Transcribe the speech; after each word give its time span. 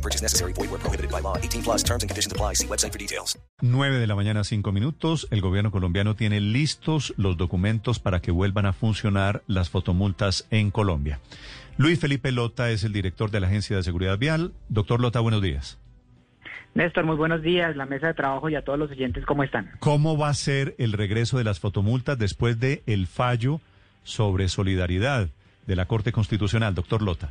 No 0.00 0.02
purchase 0.02 0.22
necessary. 0.22 0.54
Void 0.54 0.70
where 0.70 0.78
prohibited 0.78 1.10
by 1.10 1.20
law. 1.20 1.36
18 1.36 1.62
plus 1.62 1.84
terms 1.84 2.02
and 2.02 2.08
conditions 2.08 2.32
apply. 2.32 2.54
See 2.54 2.66
website 2.66 2.92
for 2.92 2.98
details. 2.98 3.38
9 3.60 3.98
de 3.98 4.06
la 4.06 4.14
mañana, 4.14 4.44
5 4.44 4.72
minutos. 4.72 5.28
El 5.30 5.42
gobierno 5.42 5.70
colombiano 5.70 6.14
tiene 6.14 6.40
listos 6.40 7.12
los 7.18 7.36
documentos 7.36 7.98
para 7.98 8.20
que 8.20 8.30
vuelvan 8.30 8.64
a 8.64 8.72
funcionar 8.72 9.42
las 9.46 9.68
fotomultas 9.68 10.46
en 10.50 10.70
Colombia. 10.70 11.20
Luis 11.76 12.00
Felipe 12.00 12.32
Lota 12.32 12.70
es 12.70 12.82
el 12.84 12.94
director 12.94 13.30
de 13.30 13.40
la 13.40 13.48
Agencia 13.48 13.76
de 13.76 13.82
Seguridad 13.82 14.16
Vial. 14.16 14.52
Doctor 14.70 15.00
Lota, 15.00 15.20
buenos 15.20 15.42
días. 15.42 15.78
Néstor, 16.72 17.04
muy 17.04 17.16
buenos 17.16 17.42
días, 17.42 17.76
la 17.76 17.84
mesa 17.84 18.06
de 18.06 18.14
trabajo 18.14 18.48
y 18.48 18.54
a 18.54 18.62
todos 18.62 18.78
los 18.78 18.90
oyentes, 18.90 19.26
¿cómo 19.26 19.42
están? 19.42 19.70
¿Cómo 19.80 20.16
va 20.16 20.28
a 20.28 20.34
ser 20.34 20.76
el 20.78 20.92
regreso 20.92 21.36
de 21.36 21.44
las 21.44 21.58
fotomultas 21.58 22.16
después 22.16 22.58
de 22.60 22.82
el 22.86 23.06
fallo 23.06 23.60
sobre 24.04 24.48
solidaridad 24.48 25.28
de 25.66 25.76
la 25.76 25.86
Corte 25.86 26.12
Constitucional, 26.12 26.74
doctor 26.74 27.02
Lota? 27.02 27.30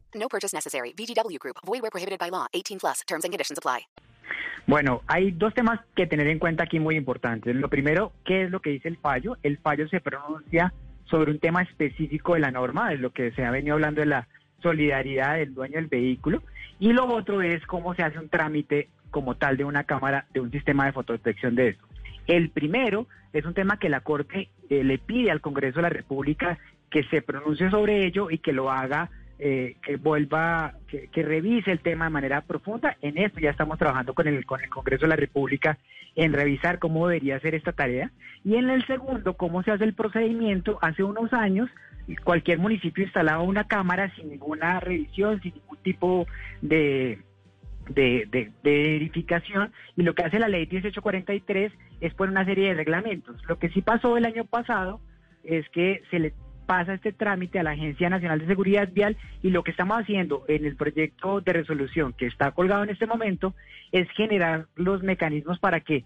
No 0.21 0.29
purchase 0.29 0.55
necessary. 0.55 0.93
VGW 0.93 1.39
Group. 1.39 1.57
Void 1.65 1.81
where 1.81 1.91
prohibited 1.91 2.19
by 2.19 2.29
law. 2.29 2.45
18 2.53 2.79
plus. 2.79 3.01
Terms 3.07 3.25
and 3.25 3.33
conditions 3.33 3.57
apply. 3.57 3.87
Bueno, 4.67 5.01
hay 5.07 5.31
dos 5.31 5.53
temas 5.53 5.79
que 5.95 6.05
tener 6.05 6.27
en 6.27 6.37
cuenta 6.37 6.63
aquí 6.63 6.79
muy 6.79 6.95
importantes. 6.95 7.55
Lo 7.55 7.67
primero, 7.67 8.13
¿qué 8.23 8.43
es 8.43 8.51
lo 8.51 8.61
que 8.61 8.69
dice 8.69 8.87
el 8.87 8.97
fallo? 8.97 9.37
El 9.41 9.57
fallo 9.57 9.87
se 9.89 9.99
pronuncia 9.99 10.71
sobre 11.05 11.31
un 11.31 11.39
tema 11.39 11.63
específico 11.63 12.35
de 12.35 12.41
la 12.41 12.51
norma, 12.51 12.93
es 12.93 12.99
lo 12.99 13.09
que 13.09 13.31
se 13.31 13.43
ha 13.43 13.51
venido 13.51 13.73
hablando 13.73 14.01
de 14.01 14.05
la 14.05 14.27
solidaridad 14.61 15.35
del 15.35 15.55
dueño 15.55 15.75
del 15.75 15.87
vehículo. 15.87 16.43
Y 16.79 16.93
lo 16.93 17.07
otro 17.07 17.41
es 17.41 17.65
cómo 17.65 17.95
se 17.95 18.03
hace 18.03 18.19
un 18.19 18.29
trámite 18.29 18.87
como 19.09 19.35
tal 19.35 19.57
de 19.57 19.65
una 19.65 19.83
cámara, 19.83 20.27
de 20.31 20.39
un 20.39 20.51
sistema 20.51 20.85
de 20.85 20.93
fotodetección 20.93 21.55
de 21.55 21.69
eso. 21.69 21.81
El 22.27 22.49
primero 22.49 23.07
es 23.33 23.45
un 23.45 23.53
tema 23.53 23.77
que 23.77 23.89
la 23.89 24.01
Corte 24.01 24.49
eh, 24.69 24.83
le 24.83 24.99
pide 24.99 25.31
al 25.31 25.41
Congreso 25.41 25.77
de 25.77 25.81
la 25.81 25.89
República 25.89 26.59
que 26.89 27.03
se 27.05 27.21
pronuncie 27.21 27.69
sobre 27.71 28.05
ello 28.05 28.29
y 28.29 28.37
que 28.37 28.53
lo 28.53 28.71
haga 28.71 29.09
eh, 29.43 29.77
que 29.81 29.95
vuelva, 29.95 30.75
que, 30.87 31.07
que, 31.07 31.23
revise 31.23 31.71
el 31.71 31.79
tema 31.79 32.05
de 32.05 32.11
manera 32.11 32.41
profunda. 32.41 32.95
En 33.01 33.17
esto 33.17 33.39
ya 33.39 33.49
estamos 33.49 33.79
trabajando 33.79 34.13
con 34.13 34.27
el, 34.27 34.45
con 34.45 34.61
el 34.61 34.69
Congreso 34.69 35.05
de 35.05 35.07
la 35.07 35.15
República 35.15 35.79
en 36.15 36.33
revisar 36.33 36.77
cómo 36.77 37.07
debería 37.07 37.39
ser 37.39 37.55
esta 37.55 37.71
tarea. 37.71 38.11
Y 38.43 38.57
en 38.57 38.69
el 38.69 38.85
segundo, 38.85 39.33
cómo 39.33 39.63
se 39.63 39.71
hace 39.71 39.83
el 39.83 39.95
procedimiento. 39.95 40.77
Hace 40.83 41.03
unos 41.03 41.33
años, 41.33 41.71
cualquier 42.23 42.59
municipio 42.59 43.03
instalaba 43.03 43.41
una 43.41 43.63
cámara 43.63 44.13
sin 44.15 44.29
ninguna 44.29 44.79
revisión, 44.79 45.41
sin 45.41 45.55
ningún 45.55 45.77
tipo 45.79 46.27
de, 46.61 47.17
de, 47.89 48.27
de, 48.29 48.51
de 48.61 48.83
verificación. 48.83 49.71
Y 49.97 50.03
lo 50.03 50.13
que 50.13 50.21
hace 50.21 50.37
la 50.37 50.49
ley 50.49 50.67
1843 50.67 51.73
es 51.99 52.13
poner 52.13 52.31
una 52.31 52.45
serie 52.45 52.67
de 52.67 52.75
reglamentos. 52.75 53.41
Lo 53.47 53.57
que 53.57 53.69
sí 53.69 53.81
pasó 53.81 54.17
el 54.17 54.25
año 54.25 54.45
pasado 54.45 55.01
es 55.43 55.67
que 55.69 56.03
se 56.11 56.19
le 56.19 56.33
pasa 56.71 56.93
este 56.93 57.11
trámite 57.11 57.59
a 57.59 57.63
la 57.63 57.71
Agencia 57.71 58.09
Nacional 58.09 58.39
de 58.39 58.47
Seguridad 58.47 58.87
Vial 58.93 59.17
y 59.43 59.49
lo 59.49 59.61
que 59.61 59.71
estamos 59.71 59.99
haciendo 59.99 60.45
en 60.47 60.63
el 60.63 60.77
proyecto 60.77 61.41
de 61.41 61.51
resolución 61.51 62.13
que 62.13 62.27
está 62.27 62.51
colgado 62.51 62.85
en 62.85 62.89
este 62.89 63.07
momento 63.07 63.53
es 63.91 64.07
generar 64.11 64.67
los 64.77 65.03
mecanismos 65.03 65.59
para 65.59 65.81
que 65.81 66.05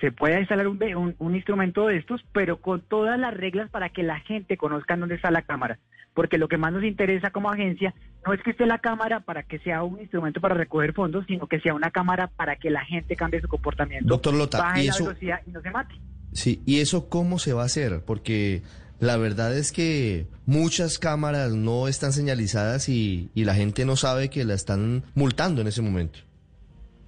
se 0.00 0.12
pueda 0.12 0.38
instalar 0.38 0.68
un, 0.68 0.80
un, 0.94 1.16
un, 1.18 1.34
instrumento 1.34 1.88
de 1.88 1.96
estos, 1.96 2.24
pero 2.32 2.60
con 2.60 2.82
todas 2.82 3.18
las 3.18 3.34
reglas 3.34 3.68
para 3.68 3.88
que 3.88 4.04
la 4.04 4.20
gente 4.20 4.56
conozca 4.56 4.96
dónde 4.96 5.16
está 5.16 5.32
la 5.32 5.42
cámara. 5.42 5.80
Porque 6.14 6.38
lo 6.38 6.46
que 6.46 6.56
más 6.56 6.72
nos 6.72 6.84
interesa 6.84 7.32
como 7.32 7.50
agencia 7.50 7.92
no 8.24 8.32
es 8.32 8.40
que 8.44 8.52
esté 8.52 8.66
la 8.66 8.78
cámara 8.78 9.18
para 9.18 9.42
que 9.42 9.58
sea 9.58 9.82
un 9.82 9.98
instrumento 9.98 10.40
para 10.40 10.54
recoger 10.54 10.92
fondos, 10.92 11.24
sino 11.26 11.48
que 11.48 11.58
sea 11.58 11.74
una 11.74 11.90
cámara 11.90 12.28
para 12.28 12.54
que 12.54 12.70
la 12.70 12.84
gente 12.84 13.16
cambie 13.16 13.40
su 13.40 13.48
comportamiento, 13.48 14.06
Doctor 14.06 14.34
Lota, 14.34 14.58
baje 14.58 14.84
¿y 14.84 14.86
la 14.86 14.92
eso, 14.92 15.04
velocidad 15.06 15.40
y 15.48 15.50
no 15.50 15.60
se 15.60 15.70
mate. 15.72 15.96
Sí, 16.32 16.62
¿y 16.64 16.78
eso 16.78 17.08
cómo 17.08 17.40
se 17.40 17.54
va 17.54 17.62
a 17.62 17.66
hacer? 17.66 18.04
Porque 18.06 18.62
la 19.00 19.16
verdad 19.16 19.56
es 19.56 19.72
que 19.72 20.26
muchas 20.46 20.98
cámaras 20.98 21.52
no 21.52 21.88
están 21.88 22.12
señalizadas 22.12 22.88
y, 22.88 23.30
y 23.34 23.44
la 23.44 23.54
gente 23.54 23.84
no 23.84 23.96
sabe 23.96 24.28
que 24.28 24.44
la 24.44 24.54
están 24.54 25.02
multando 25.14 25.62
en 25.62 25.66
ese 25.66 25.82
momento. 25.82 26.20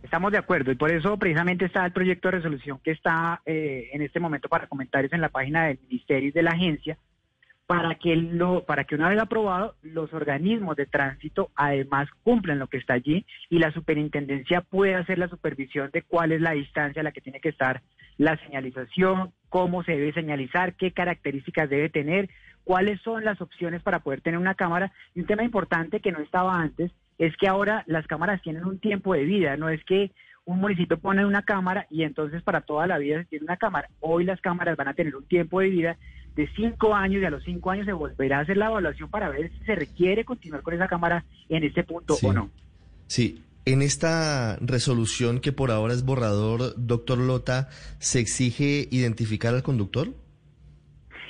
Estamos 0.03 0.33
de 0.33 0.39
acuerdo 0.39 0.73
y 0.73 0.75
por 0.75 0.91
eso 0.91 1.17
precisamente 1.17 1.67
está 1.67 1.87
el 1.87 1.93
proyecto 1.93 2.29
de 2.29 2.33
resolución 2.33 2.81
que 2.83 2.91
está 2.91 3.41
eh, 3.47 3.91
en 3.93 4.03
este 4.03 4.21
momento 4.21 4.49
para 4.49 4.67
comentarios 4.67 5.13
en 5.13 5.21
la 5.21 5.29
página 5.29 5.67
del 5.67 5.79
Ministerio 5.89 6.29
y 6.29 6.33
de 6.33 6.43
la 6.43 6.51
agencia 6.51 6.99
para 7.73 7.95
que 7.95 8.17
lo 8.17 8.65
para 8.65 8.85
que 8.85 8.95
una 8.95 9.09
vez 9.09 9.19
aprobado 9.19 9.77
los 9.83 10.13
organismos 10.13 10.77
de 10.77 10.85
tránsito 10.85 11.51
además 11.55 12.07
cumplan 12.23 12.59
lo 12.59 12.67
que 12.67 12.77
está 12.77 12.93
allí 12.93 13.25
y 13.49 13.59
la 13.59 13.73
superintendencia 13.73 14.61
puede 14.61 14.95
hacer 14.95 15.17
la 15.17 15.29
supervisión 15.29 15.89
de 15.91 16.03
cuál 16.03 16.33
es 16.33 16.43
la 16.43 16.51
distancia 16.51 17.01
a 17.01 17.03
la 17.03 17.13
que 17.13 17.23
tiene 17.23 17.41
que 17.41 17.49
estar 17.49 17.81
la 18.19 18.37
señalización, 18.45 19.33
cómo 19.49 19.83
se 19.85 19.93
debe 19.93 20.13
señalizar, 20.13 20.75
qué 20.75 20.93
características 20.93 21.71
debe 21.71 21.89
tener, 21.89 22.29
cuáles 22.63 23.01
son 23.01 23.25
las 23.25 23.41
opciones 23.41 23.81
para 23.83 24.01
poder 24.01 24.21
tener 24.21 24.39
una 24.39 24.55
cámara 24.55 24.93
y 25.15 25.21
un 25.21 25.27
tema 25.27 25.43
importante 25.43 26.01
que 26.01 26.13
no 26.13 26.21
estaba 26.21 26.61
antes 26.61 26.93
es 27.17 27.35
que 27.39 27.49
ahora 27.49 27.85
las 27.87 28.07
cámaras 28.07 28.43
tienen 28.43 28.67
un 28.67 28.81
tiempo 28.81 29.15
de 29.15 29.25
vida, 29.25 29.57
no 29.57 29.71
es 29.71 29.83
que 29.85 30.11
un 30.45 30.61
municipio 30.61 30.99
pone 30.99 31.25
una 31.25 31.43
cámara 31.43 31.87
y 31.89 32.03
entonces 32.03 32.43
para 32.43 32.61
toda 32.61 32.87
la 32.87 32.99
vida 32.99 33.19
se 33.23 33.29
tiene 33.29 33.45
una 33.45 33.57
cámara. 33.57 33.89
Hoy 34.01 34.25
las 34.25 34.43
cámaras 34.43 34.77
van 34.77 34.89
a 34.89 34.95
tener 34.95 35.17
un 35.17 35.27
tiempo 35.27 35.61
de 35.61 35.71
vida 35.71 35.97
de 36.37 36.49
cinco 36.57 36.95
años 36.95 37.23
y 37.23 37.25
a 37.25 37.31
los 37.31 37.45
cinco 37.45 37.71
años 37.71 37.87
se 37.87 37.93
volverá 37.93 38.39
a 38.39 38.41
hacer 38.43 38.57
la 38.57 38.67
evaluación 38.67 39.11
para 39.11 39.29
ver 39.29 39.51
si 39.53 39.65
se 39.65 39.75
requiere 39.75 40.25
continuar 40.25 40.63
con 40.63 40.75
esa 40.75 40.89
cámara 40.89 41.25
en 41.49 41.65
este 41.65 41.85
punto 41.85 42.15
Sí. 42.15 42.27
o 42.27 42.33
no. 42.33 42.51
Sí, 43.07 43.43
en 43.65 43.83
esta 43.83 44.57
resolución 44.61 45.41
que 45.41 45.53
por 45.53 45.71
ahora 45.71 45.93
es 45.95 46.05
borrador, 46.05 46.75
doctor 46.77 47.19
Lota, 47.19 47.69
¿se 47.99 48.19
exige 48.21 48.89
identificar 48.91 49.55
al 49.55 49.63
conductor? 49.63 50.09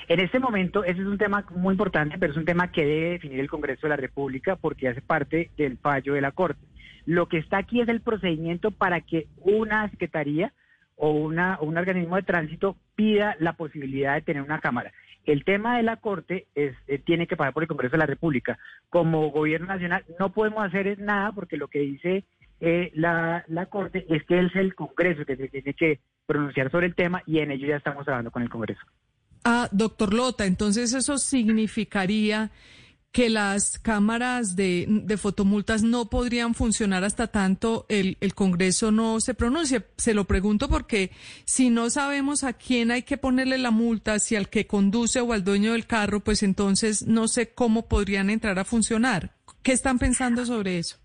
En 0.08 0.20
este 0.20 0.38
momento, 0.40 0.84
ese 0.84 1.00
es 1.00 1.06
un 1.06 1.18
tema 1.18 1.44
muy 1.54 1.72
importante, 1.72 2.16
pero 2.18 2.32
es 2.32 2.38
un 2.38 2.44
tema 2.44 2.70
que 2.70 2.84
debe 2.84 3.10
definir 3.10 3.40
el 3.40 3.48
Congreso 3.48 3.82
de 3.82 3.90
la 3.90 3.96
República 3.96 4.56
porque 4.56 4.88
hace 4.88 5.00
parte 5.00 5.50
del 5.56 5.78
fallo 5.78 6.14
de 6.14 6.20
la 6.20 6.32
Corte. 6.32 6.60
Lo 7.06 7.28
que 7.28 7.38
está 7.38 7.58
aquí 7.58 7.80
es 7.80 7.88
el 7.88 8.00
procedimiento 8.00 8.70
para 8.70 9.00
que 9.00 9.26
una 9.40 9.88
secretaría 9.90 10.52
o 10.96 11.10
una, 11.10 11.58
un 11.60 11.76
organismo 11.76 12.16
de 12.16 12.22
tránsito 12.22 12.76
pida 12.94 13.36
la 13.38 13.54
posibilidad 13.54 14.14
de 14.14 14.22
tener 14.22 14.42
una 14.42 14.60
cámara. 14.60 14.92
El 15.24 15.44
tema 15.44 15.76
de 15.76 15.84
la 15.84 15.96
Corte 15.96 16.46
es, 16.54 16.74
eh, 16.88 16.98
tiene 16.98 17.26
que 17.26 17.36
pasar 17.36 17.52
por 17.52 17.62
el 17.62 17.68
Congreso 17.68 17.92
de 17.92 17.98
la 17.98 18.06
República. 18.06 18.58
Como 18.90 19.30
Gobierno 19.30 19.68
Nacional 19.68 20.04
no 20.18 20.32
podemos 20.32 20.64
hacer 20.64 20.98
nada 20.98 21.32
porque 21.32 21.56
lo 21.56 21.68
que 21.68 21.78
dice 21.78 22.24
eh, 22.60 22.90
la, 22.94 23.44
la 23.48 23.66
Corte 23.66 24.04
es 24.08 24.24
que 24.24 24.40
es 24.40 24.54
el 24.56 24.74
Congreso 24.74 25.24
que 25.24 25.36
se 25.36 25.48
tiene 25.48 25.74
que 25.74 26.00
pronunciar 26.26 26.70
sobre 26.70 26.86
el 26.86 26.94
tema 26.94 27.22
y 27.26 27.38
en 27.38 27.50
ello 27.50 27.68
ya 27.68 27.76
estamos 27.76 28.04
trabajando 28.04 28.30
con 28.30 28.42
el 28.42 28.48
Congreso. 28.48 28.80
Ah, 29.44 29.68
doctor 29.72 30.14
Lota, 30.14 30.44
entonces 30.44 30.94
eso 30.94 31.18
significaría 31.18 32.50
que 33.12 33.28
las 33.28 33.78
cámaras 33.78 34.56
de, 34.56 34.86
de 34.88 35.16
fotomultas 35.18 35.82
no 35.82 36.06
podrían 36.06 36.54
funcionar 36.54 37.04
hasta 37.04 37.26
tanto 37.26 37.84
el, 37.90 38.16
el 38.20 38.34
Congreso 38.34 38.90
no 38.90 39.20
se 39.20 39.34
pronuncie. 39.34 39.84
Se 39.98 40.14
lo 40.14 40.24
pregunto 40.24 40.68
porque 40.68 41.10
si 41.44 41.68
no 41.68 41.90
sabemos 41.90 42.42
a 42.42 42.54
quién 42.54 42.90
hay 42.90 43.02
que 43.02 43.18
ponerle 43.18 43.58
la 43.58 43.70
multa, 43.70 44.18
si 44.18 44.34
al 44.34 44.48
que 44.48 44.66
conduce 44.66 45.20
o 45.20 45.34
al 45.34 45.44
dueño 45.44 45.72
del 45.72 45.86
carro, 45.86 46.20
pues 46.20 46.42
entonces 46.42 47.06
no 47.06 47.28
sé 47.28 47.52
cómo 47.52 47.86
podrían 47.86 48.30
entrar 48.30 48.58
a 48.58 48.64
funcionar. 48.64 49.32
¿Qué 49.62 49.72
están 49.72 49.98
pensando 49.98 50.46
sobre 50.46 50.78
eso? 50.78 50.96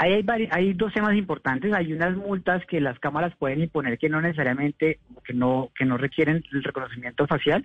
Hay, 0.00 0.24
hay 0.50 0.72
dos 0.72 0.94
temas 0.94 1.14
importantes. 1.14 1.72
Hay 1.74 1.92
unas 1.92 2.16
multas 2.16 2.64
que 2.66 2.80
las 2.80 2.98
cámaras 3.00 3.34
pueden 3.36 3.60
imponer 3.60 3.98
que 3.98 4.08
no 4.08 4.22
necesariamente, 4.22 4.98
que 5.24 5.34
no, 5.34 5.70
que 5.76 5.84
no 5.84 5.98
requieren 5.98 6.42
el 6.52 6.62
reconocimiento 6.62 7.26
facial, 7.26 7.64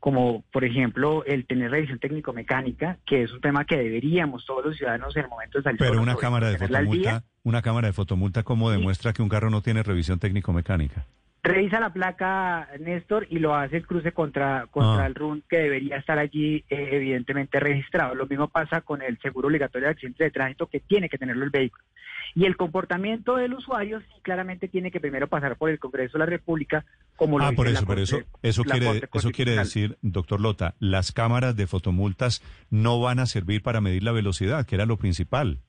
como 0.00 0.42
por 0.50 0.64
ejemplo 0.64 1.24
el 1.26 1.46
tener 1.46 1.70
revisión 1.70 1.98
técnico-mecánica, 1.98 2.98
que 3.06 3.22
es 3.22 3.32
un 3.32 3.40
tema 3.40 3.66
que 3.66 3.76
deberíamos 3.76 4.44
todos 4.46 4.64
los 4.64 4.76
ciudadanos 4.76 5.14
en 5.14 5.24
el 5.24 5.28
momento 5.28 5.58
de 5.58 5.64
salir. 5.64 5.78
Pero 5.78 6.00
una 6.00 6.16
cámara 6.16 6.50
de 6.50 6.58
fotomulta, 6.58 7.22
una 7.44 7.62
cámara 7.62 7.88
de 7.88 7.92
fotomulta, 7.92 8.42
¿cómo 8.42 8.70
demuestra 8.70 9.12
que 9.12 9.22
un 9.22 9.28
carro 9.28 9.50
no 9.50 9.60
tiene 9.60 9.82
revisión 9.82 10.18
técnico-mecánica? 10.18 11.06
Revisa 11.42 11.80
la 11.80 11.92
placa, 11.92 12.68
Néstor, 12.80 13.26
y 13.30 13.38
lo 13.38 13.54
hace 13.54 13.78
el 13.78 13.86
cruce 13.86 14.12
contra, 14.12 14.66
contra 14.70 15.04
Ah. 15.04 15.06
el 15.06 15.14
RUN, 15.14 15.42
que 15.48 15.56
debería 15.56 15.96
estar 15.96 16.18
allí 16.18 16.64
eh, 16.68 16.88
evidentemente 16.92 17.58
registrado. 17.58 18.14
Lo 18.14 18.26
mismo 18.26 18.48
pasa 18.48 18.82
con 18.82 19.00
el 19.00 19.18
seguro 19.20 19.48
obligatorio 19.48 19.86
de 19.88 19.92
accidentes 19.92 20.26
de 20.26 20.30
tránsito, 20.30 20.66
que 20.66 20.80
tiene 20.80 21.08
que 21.08 21.16
tenerlo 21.16 21.44
el 21.44 21.50
vehículo. 21.50 21.82
Y 22.34 22.44
el 22.44 22.56
comportamiento 22.56 23.36
del 23.36 23.54
usuario 23.54 24.00
sí 24.00 24.20
claramente 24.22 24.68
tiene 24.68 24.90
que 24.90 25.00
primero 25.00 25.28
pasar 25.28 25.56
por 25.56 25.70
el 25.70 25.78
Congreso 25.78 26.12
de 26.12 26.18
la 26.20 26.26
República, 26.26 26.84
como 27.16 27.38
lo 27.38 27.44
Ah, 27.44 27.50
dice 27.50 27.56
por 27.56 27.68
eso, 27.68 27.86
por 27.86 27.98
eso, 27.98 28.18
eso 28.42 28.62
quiere, 28.64 29.02
eso 29.12 29.30
quiere 29.30 29.56
decir, 29.56 29.96
doctor 30.02 30.40
Lota, 30.40 30.74
las 30.78 31.10
cámaras 31.10 31.56
de 31.56 31.66
fotomultas 31.66 32.42
no 32.68 33.00
van 33.00 33.18
a 33.18 33.26
servir 33.26 33.62
para 33.62 33.80
medir 33.80 34.02
la 34.04 34.12
velocidad, 34.12 34.66
que 34.66 34.74
era 34.74 34.84
lo 34.86 34.98
principal. 34.98 35.60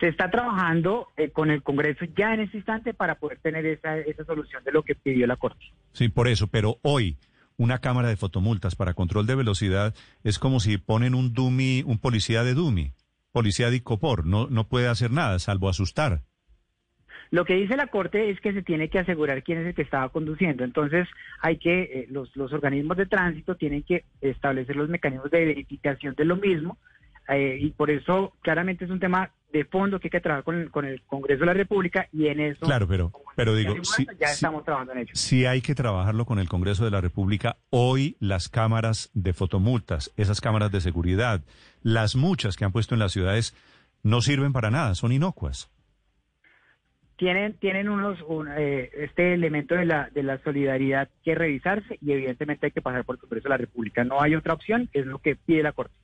Se 0.00 0.08
está 0.08 0.30
trabajando 0.30 1.08
eh, 1.16 1.30
con 1.30 1.50
el 1.50 1.62
Congreso 1.62 2.04
ya 2.16 2.34
en 2.34 2.40
este 2.40 2.58
instante 2.58 2.94
para 2.94 3.16
poder 3.16 3.38
tener 3.38 3.64
esa, 3.66 3.98
esa 3.98 4.24
solución 4.24 4.62
de 4.64 4.72
lo 4.72 4.82
que 4.82 4.94
pidió 4.94 5.26
la 5.26 5.36
Corte. 5.36 5.64
Sí, 5.92 6.08
por 6.08 6.28
eso, 6.28 6.48
pero 6.48 6.78
hoy 6.82 7.16
una 7.56 7.78
cámara 7.78 8.08
de 8.08 8.16
fotomultas 8.16 8.74
para 8.74 8.94
control 8.94 9.26
de 9.26 9.36
velocidad 9.36 9.94
es 10.24 10.38
como 10.38 10.60
si 10.60 10.78
ponen 10.78 11.14
un 11.14 11.32
dummy, 11.32 11.82
un 11.86 11.98
policía 11.98 12.42
de 12.42 12.54
dummy, 12.54 12.92
policía 13.32 13.70
de 13.70 13.76
Icopor, 13.76 14.26
no, 14.26 14.48
no 14.48 14.68
puede 14.68 14.88
hacer 14.88 15.10
nada 15.10 15.38
salvo 15.38 15.68
asustar. 15.68 16.22
Lo 17.30 17.44
que 17.44 17.54
dice 17.54 17.76
la 17.76 17.88
Corte 17.88 18.30
es 18.30 18.40
que 18.40 18.52
se 18.52 18.62
tiene 18.62 18.88
que 18.88 18.98
asegurar 18.98 19.42
quién 19.42 19.58
es 19.58 19.66
el 19.66 19.74
que 19.74 19.82
estaba 19.82 20.08
conduciendo. 20.10 20.62
Entonces, 20.62 21.08
hay 21.40 21.58
que, 21.58 21.82
eh, 21.82 22.06
los, 22.10 22.34
los 22.36 22.52
organismos 22.52 22.96
de 22.96 23.06
tránsito 23.06 23.56
tienen 23.56 23.82
que 23.82 24.04
establecer 24.20 24.76
los 24.76 24.88
mecanismos 24.88 25.30
de 25.30 25.44
verificación 25.44 26.14
de 26.14 26.24
lo 26.24 26.36
mismo. 26.36 26.78
eh, 27.28 27.56
y 27.58 27.70
por 27.70 27.90
eso, 27.90 28.34
claramente, 28.42 28.84
es 28.84 28.90
un 28.90 29.00
tema 29.00 29.30
de 29.54 29.64
fondo 29.64 30.00
que 30.00 30.08
hay 30.08 30.10
que 30.10 30.20
trabajar 30.20 30.42
con, 30.44 30.56
el- 30.60 30.70
con 30.70 30.84
el 30.84 31.00
Congreso 31.02 31.40
de 31.40 31.46
la 31.46 31.54
República 31.54 32.08
y 32.12 32.26
en 32.26 32.40
eso. 32.40 32.66
Claro, 32.66 32.88
pero, 32.88 33.12
pero 33.36 33.54
digo, 33.54 33.74
ya 33.76 33.84
sí, 33.84 34.06
ya 34.18 34.26
estamos 34.26 34.64
trabajando 34.64 34.92
en 34.94 34.98
ello. 34.98 35.10
Si 35.14 35.46
hay 35.46 35.62
que 35.62 35.76
trabajarlo 35.76 36.26
con 36.26 36.40
el 36.40 36.48
Congreso 36.48 36.84
de 36.84 36.90
la 36.90 37.00
República. 37.00 37.56
Hoy 37.70 38.16
las 38.18 38.48
cámaras 38.48 39.10
de 39.14 39.32
fotomultas, 39.32 40.12
esas 40.16 40.40
cámaras 40.40 40.72
de 40.72 40.80
seguridad, 40.80 41.40
las 41.82 42.16
muchas 42.16 42.56
que 42.56 42.64
han 42.64 42.72
puesto 42.72 42.94
en 42.96 42.98
las 42.98 43.12
ciudades, 43.12 43.54
no 44.02 44.20
sirven 44.22 44.52
para 44.52 44.70
nada, 44.72 44.94
son 44.96 45.12
inocuas. 45.12 45.70
tienen 47.16 47.54
tienen 47.54 47.88
unos 47.88 48.20
un, 48.26 48.48
eh, 48.56 48.90
este 48.96 49.34
elemento 49.34 49.76
de 49.76 49.84
la 49.86 50.10
de 50.10 50.24
la 50.24 50.38
solidaridad 50.42 51.08
que 51.24 51.36
revisarse 51.36 51.96
y 52.00 52.10
evidentemente 52.10 52.66
hay 52.66 52.72
que 52.72 52.82
pasar 52.82 53.04
por 53.04 53.14
el 53.14 53.20
Congreso 53.20 53.44
de 53.44 53.50
la 53.50 53.56
República. 53.58 54.02
No 54.02 54.20
hay 54.20 54.34
otra 54.34 54.52
opción, 54.54 54.88
es 54.92 55.06
lo 55.06 55.20
que 55.20 55.36
pide 55.36 55.62
la 55.62 55.72
Corte. 55.72 55.94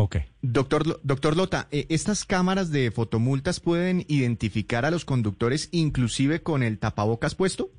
Ok. 0.00 0.16
Doctor, 0.42 1.00
doctor 1.02 1.36
Lota, 1.36 1.66
eh, 1.72 1.86
¿estas 1.90 2.24
cámaras 2.24 2.70
de 2.70 2.92
fotomultas 2.92 3.58
pueden 3.58 4.04
identificar 4.06 4.84
a 4.84 4.92
los 4.92 5.04
conductores 5.04 5.68
inclusive 5.72 6.40
con 6.40 6.62
el 6.62 6.78
tapabocas 6.78 7.34
puesto? 7.34 7.70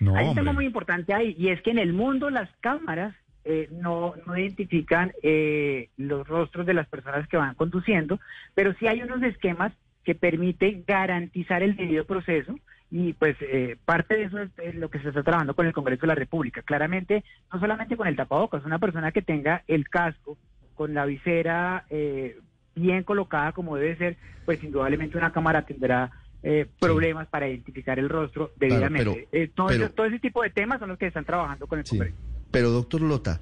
No, 0.00 0.16
Hay 0.16 0.28
un 0.28 0.34
tema 0.34 0.52
muy 0.52 0.66
importante 0.66 1.14
ahí 1.14 1.34
y 1.38 1.48
es 1.48 1.62
que 1.62 1.70
en 1.70 1.78
el 1.78 1.94
mundo 1.94 2.28
las 2.28 2.50
cámaras 2.60 3.14
eh, 3.44 3.68
no, 3.72 4.14
no 4.26 4.36
identifican 4.36 5.12
eh, 5.22 5.88
los 5.96 6.28
rostros 6.28 6.66
de 6.66 6.74
las 6.74 6.88
personas 6.88 7.26
que 7.28 7.38
van 7.38 7.54
conduciendo, 7.54 8.20
pero 8.54 8.74
sí 8.78 8.86
hay 8.86 9.00
unos 9.00 9.22
esquemas 9.22 9.72
que 10.04 10.14
permiten 10.14 10.84
garantizar 10.86 11.62
el 11.62 11.74
debido 11.74 12.04
proceso 12.04 12.54
y 12.90 13.14
pues 13.14 13.36
eh, 13.40 13.78
parte 13.86 14.14
de 14.14 14.24
eso 14.24 14.40
es, 14.40 14.50
es 14.58 14.74
lo 14.74 14.90
que 14.90 14.98
se 14.98 15.08
está 15.08 15.22
trabajando 15.22 15.54
con 15.54 15.66
el 15.66 15.72
Congreso 15.72 16.02
de 16.02 16.08
la 16.08 16.14
República. 16.14 16.60
Claramente, 16.60 17.24
no 17.50 17.58
solamente 17.60 17.96
con 17.96 18.08
el 18.08 18.16
tapabocas, 18.16 18.64
una 18.66 18.78
persona 18.78 19.10
que 19.10 19.22
tenga 19.22 19.62
el 19.66 19.88
casco 19.88 20.36
con 20.74 20.94
la 20.94 21.04
visera 21.06 21.84
eh, 21.90 22.38
bien 22.74 23.04
colocada 23.04 23.52
como 23.52 23.76
debe 23.76 23.96
ser, 23.96 24.16
pues 24.44 24.62
indudablemente 24.64 25.16
una 25.16 25.32
cámara 25.32 25.64
tendrá 25.64 26.10
eh, 26.42 26.66
problemas 26.78 27.26
para 27.28 27.48
identificar 27.48 27.98
el 27.98 28.08
rostro 28.10 28.52
debidamente. 28.56 29.28
pero- 29.30 29.44
Eh, 29.44 29.50
todo, 29.54 29.68
pero- 29.68 29.84
ese, 29.86 29.94
todo 29.94 30.06
ese 30.06 30.18
tipo 30.18 30.42
de 30.42 30.50
temas 30.50 30.78
son 30.78 30.90
los 30.90 30.98
que 30.98 31.06
están 31.06 31.24
trabajando 31.24 31.66
con 31.66 31.78
el 31.78 31.86
Sí. 31.86 31.96
Congreso. 31.96 32.16
Pero 32.50 32.70
doctor 32.70 33.00
Lota, 33.00 33.40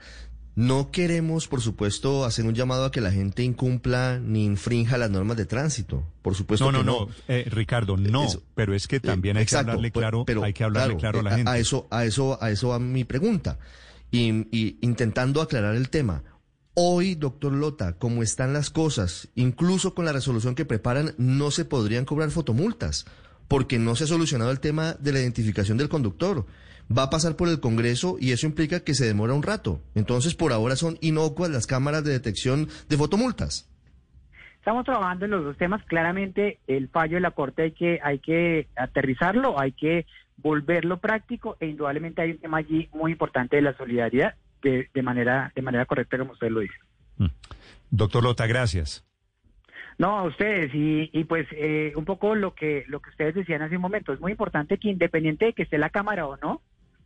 no 0.54 0.90
queremos, 0.92 1.48
por 1.48 1.60
supuesto, 1.62 2.24
hacer 2.26 2.44
un 2.44 2.54
llamado 2.54 2.84
a 2.84 2.92
que 2.92 3.00
la 3.00 3.10
gente 3.10 3.42
incumpla 3.42 4.20
ni 4.22 4.44
infrinja 4.44 4.98
las 4.98 5.10
normas 5.10 5.36
de 5.38 5.46
tránsito. 5.46 6.04
Por 6.20 6.34
supuesto 6.34 6.70
No, 6.70 6.84
no, 6.84 7.06
que 7.06 7.12
no, 7.12 7.16
eh, 7.26 7.48
Ricardo, 7.50 7.96
no, 7.96 8.24
Eso. 8.24 8.42
pero 8.54 8.74
es 8.74 8.86
que 8.86 9.00
también 9.00 9.36
Eh, 9.36 9.40
hay 9.40 9.42
exacto, 9.44 9.64
que 9.66 9.70
hablarle 9.72 9.90
pues, 9.90 10.02
claro, 10.02 10.24
pero, 10.24 10.44
hay 10.44 10.52
que 10.52 10.62
hablarle 10.64 10.96
claro 10.96 11.20
a 11.20 11.22
la 11.22 11.30
eh, 11.32 11.36
gente. 11.36 11.50
A 11.50 11.58
eso, 11.58 11.88
a 11.90 12.04
eso, 12.04 12.38
a 12.42 12.50
eso 12.50 12.68
va 12.68 12.78
mi 12.78 13.04
pregunta. 13.04 13.58
Y, 14.10 14.46
y 14.56 14.76
intentando 14.82 15.40
aclarar 15.40 15.74
el 15.74 15.88
tema. 15.88 16.22
Hoy, 16.74 17.16
doctor 17.16 17.52
Lota, 17.52 17.98
como 17.98 18.22
están 18.22 18.54
las 18.54 18.70
cosas, 18.70 19.28
incluso 19.34 19.94
con 19.94 20.06
la 20.06 20.12
resolución 20.14 20.54
que 20.54 20.64
preparan, 20.64 21.10
no 21.18 21.50
se 21.50 21.66
podrían 21.66 22.06
cobrar 22.06 22.30
fotomultas, 22.30 23.04
porque 23.46 23.78
no 23.78 23.94
se 23.94 24.04
ha 24.04 24.06
solucionado 24.06 24.50
el 24.50 24.58
tema 24.58 24.94
de 24.94 25.12
la 25.12 25.20
identificación 25.20 25.76
del 25.76 25.90
conductor. 25.90 26.46
Va 26.90 27.02
a 27.02 27.10
pasar 27.10 27.36
por 27.36 27.50
el 27.50 27.60
Congreso 27.60 28.16
y 28.18 28.32
eso 28.32 28.46
implica 28.46 28.80
que 28.80 28.94
se 28.94 29.04
demora 29.04 29.34
un 29.34 29.42
rato. 29.42 29.82
Entonces, 29.94 30.34
por 30.34 30.50
ahora 30.54 30.74
son 30.76 30.96
inocuas 31.02 31.50
las 31.50 31.66
cámaras 31.66 32.04
de 32.04 32.12
detección 32.12 32.68
de 32.88 32.96
fotomultas. 32.96 33.68
Estamos 34.56 34.86
trabajando 34.86 35.26
en 35.26 35.32
los 35.32 35.44
dos 35.44 35.58
temas. 35.58 35.84
Claramente, 35.84 36.58
el 36.68 36.88
fallo 36.88 37.16
de 37.16 37.20
la 37.20 37.32
Corte 37.32 37.64
hay 37.64 37.72
que, 37.72 38.00
hay 38.02 38.18
que 38.18 38.68
aterrizarlo, 38.76 39.60
hay 39.60 39.72
que 39.72 40.06
volverlo 40.38 41.00
práctico 41.00 41.58
e 41.60 41.66
indudablemente 41.66 42.22
hay 42.22 42.30
un 42.30 42.38
tema 42.38 42.56
allí 42.56 42.88
muy 42.94 43.12
importante 43.12 43.56
de 43.56 43.62
la 43.62 43.76
solidaridad 43.76 44.36
de, 44.62 44.88
de 44.92 45.02
manera, 45.02 45.52
de 45.54 45.62
manera 45.62 45.86
correcta, 45.86 46.18
como 46.18 46.32
usted 46.32 46.50
lo 46.50 46.60
dice. 46.60 46.74
Doctor 47.90 48.24
Lota, 48.24 48.46
gracias. 48.46 49.04
No, 49.98 50.18
a 50.18 50.24
ustedes 50.24 50.74
y, 50.74 51.10
y 51.12 51.24
pues 51.24 51.46
eh, 51.52 51.92
un 51.96 52.04
poco 52.04 52.34
lo 52.34 52.54
que 52.54 52.84
lo 52.88 53.00
que 53.00 53.10
ustedes 53.10 53.34
decían 53.34 53.62
hace 53.62 53.76
un 53.76 53.82
momento 53.82 54.12
es 54.12 54.20
muy 54.20 54.32
importante 54.32 54.78
que 54.78 54.88
independiente 54.88 55.44
de 55.46 55.52
que 55.52 55.62
esté 55.62 55.76
la 55.76 55.90
cámara 55.90 56.26
o 56.26 56.36
no, 56.38 56.62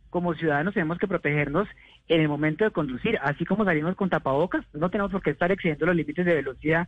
como 0.09 0.33
ciudadanos 0.33 0.73
tenemos 0.73 0.97
que 0.97 1.07
protegernos 1.07 1.67
en 2.07 2.21
el 2.21 2.29
momento 2.29 2.63
de 2.63 2.71
conducir, 2.71 3.19
así 3.21 3.45
como 3.45 3.65
salimos 3.65 3.95
con 3.95 4.09
tapabocas, 4.09 4.65
no 4.73 4.89
tenemos 4.89 5.11
por 5.11 5.21
qué 5.21 5.31
estar 5.31 5.51
excediendo 5.51 5.85
los 5.85 5.95
límites 5.95 6.25
de 6.25 6.35
velocidad 6.35 6.87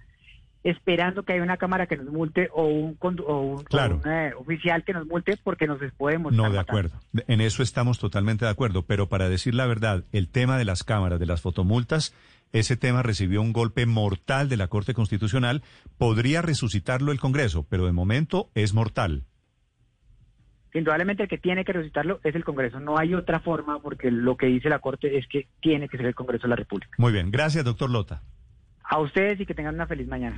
esperando 0.64 1.24
que 1.24 1.34
haya 1.34 1.44
una 1.44 1.58
cámara 1.58 1.88
que 1.88 1.98
nos 1.98 2.08
multe 2.08 2.50
o 2.54 2.66
un, 2.66 2.98
o 3.02 3.08
un, 3.10 3.20
o 3.26 3.40
un, 3.42 4.02
eh, 4.12 4.34
oficial 4.38 4.84
que 4.84 4.94
nos 4.94 5.08
multe 5.08 5.38
porque 5.44 5.68
nos 5.68 5.80
podemos 5.98 6.34
No, 6.34 6.44
de 6.44 6.50
matando. 6.50 6.62
acuerdo. 6.62 7.00
En 7.28 7.42
eso 7.42 7.64
estamos 7.64 8.00
totalmente 8.00 8.46
de 8.46 8.52
acuerdo. 8.52 8.84
Pero 8.86 9.08
para 9.08 9.30
decir 9.30 9.56
la 9.56 9.66
verdad, 9.68 10.04
el 10.12 10.28
tema 10.30 10.58
de 10.58 10.66
las 10.66 10.84
cámaras, 10.84 11.20
de 11.20 11.26
las 11.26 11.42
fotomultas, 11.42 12.14
ese 12.52 12.76
tema 12.78 13.04
recibió 13.04 13.42
un 13.42 13.54
golpe 13.54 13.86
mortal 13.86 14.50
de 14.50 14.58
la 14.58 14.68
Corte 14.68 14.94
Constitucional. 14.94 15.62
Podría 15.98 16.42
resucitarlo 16.42 17.12
el 17.12 17.20
Congreso, 17.20 17.66
pero 17.70 17.86
de 17.86 17.92
momento 17.94 18.50
es 18.56 18.74
mortal. 18.74 19.24
Indudablemente 20.74 21.24
el 21.24 21.30
que 21.30 21.38
tiene 21.40 21.66
que 21.66 21.74
resucitarlo 21.74 22.20
es 22.24 22.36
el 22.36 22.44
Congreso, 22.44 22.80
no 22.80 23.00
hay 23.00 23.16
otra 23.16 23.40
forma 23.40 23.80
porque 23.82 24.12
lo 24.12 24.38
que 24.38 24.46
dice 24.46 24.70
la 24.70 24.78
Corte 24.80 25.18
es 25.18 25.28
que 25.28 25.48
tiene 25.62 25.90
que 25.90 25.98
ser 25.98 26.06
el 26.06 26.14
Congreso 26.14 26.44
de 26.44 26.50
la 26.50 26.56
República. 26.58 26.92
Muy 27.00 27.12
bien. 27.12 27.32
Gracias, 27.32 27.66
doctor 27.66 27.90
Lota. 27.90 28.22
A 28.84 29.00
ustedes 29.00 29.40
y 29.40 29.46
que 29.48 29.56
tengan 29.56 29.74
una 29.76 29.88
feliz 29.88 30.08
mañana. 30.08 30.38